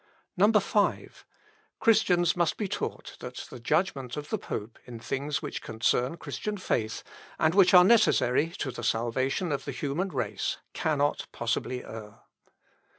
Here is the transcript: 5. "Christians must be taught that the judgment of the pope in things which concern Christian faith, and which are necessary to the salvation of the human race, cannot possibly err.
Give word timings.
5. 0.39 1.25
"Christians 1.79 2.35
must 2.35 2.57
be 2.57 2.67
taught 2.67 3.17
that 3.19 3.45
the 3.51 3.59
judgment 3.59 4.17
of 4.17 4.29
the 4.29 4.39
pope 4.39 4.79
in 4.85 4.99
things 4.99 5.43
which 5.43 5.61
concern 5.61 6.17
Christian 6.17 6.57
faith, 6.57 7.03
and 7.37 7.53
which 7.53 7.75
are 7.75 7.83
necessary 7.83 8.47
to 8.57 8.71
the 8.71 8.81
salvation 8.83 9.51
of 9.51 9.65
the 9.65 9.71
human 9.71 10.09
race, 10.09 10.57
cannot 10.73 11.27
possibly 11.31 11.85
err. 11.85 12.21